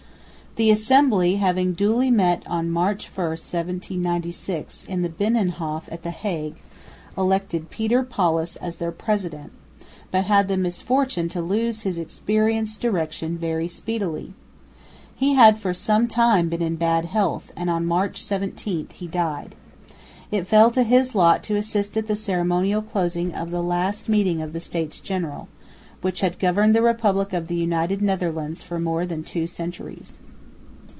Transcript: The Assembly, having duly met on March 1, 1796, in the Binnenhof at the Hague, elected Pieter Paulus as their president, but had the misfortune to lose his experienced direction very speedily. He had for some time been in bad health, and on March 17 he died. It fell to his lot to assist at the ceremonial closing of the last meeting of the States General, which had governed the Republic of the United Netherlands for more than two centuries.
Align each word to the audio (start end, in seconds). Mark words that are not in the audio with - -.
The 0.57 0.69
Assembly, 0.69 1.37
having 1.37 1.71
duly 1.71 2.11
met 2.11 2.43
on 2.45 2.69
March 2.71 3.07
1, 3.07 3.25
1796, 3.27 4.83
in 4.83 5.01
the 5.01 5.07
Binnenhof 5.07 5.83
at 5.89 6.03
the 6.03 6.11
Hague, 6.11 6.57
elected 7.17 7.69
Pieter 7.69 8.03
Paulus 8.03 8.57
as 8.57 8.75
their 8.75 8.91
president, 8.91 9.53
but 10.11 10.25
had 10.25 10.49
the 10.49 10.57
misfortune 10.57 11.29
to 11.29 11.41
lose 11.41 11.83
his 11.83 11.97
experienced 11.97 12.81
direction 12.81 13.37
very 13.37 13.69
speedily. 13.69 14.33
He 15.15 15.35
had 15.35 15.57
for 15.57 15.73
some 15.73 16.09
time 16.09 16.49
been 16.49 16.61
in 16.61 16.75
bad 16.75 17.05
health, 17.05 17.53
and 17.55 17.69
on 17.69 17.85
March 17.85 18.21
17 18.21 18.89
he 18.93 19.07
died. 19.07 19.55
It 20.31 20.47
fell 20.47 20.69
to 20.71 20.83
his 20.83 21.15
lot 21.15 21.43
to 21.45 21.55
assist 21.55 21.95
at 21.95 22.07
the 22.07 22.15
ceremonial 22.17 22.81
closing 22.81 23.33
of 23.33 23.51
the 23.51 23.63
last 23.63 24.09
meeting 24.09 24.41
of 24.41 24.51
the 24.51 24.59
States 24.59 24.99
General, 24.99 25.47
which 26.01 26.19
had 26.19 26.39
governed 26.39 26.75
the 26.75 26.81
Republic 26.81 27.31
of 27.31 27.47
the 27.47 27.55
United 27.55 28.01
Netherlands 28.01 28.61
for 28.61 28.79
more 28.79 29.05
than 29.05 29.23
two 29.23 29.47
centuries. 29.47 30.13